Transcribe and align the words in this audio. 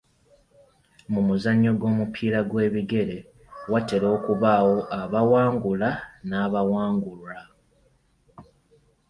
Mu 1.11 1.21
muzannyo 1.27 1.71
gw'omupiira 1.79 2.39
gw'ebigere 2.49 3.17
watera 3.71 4.07
okubaawo 4.17 4.77
abawangula 4.99 5.89
n'abawangulwa. 6.27 7.35